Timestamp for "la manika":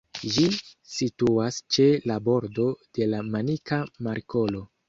3.15-3.81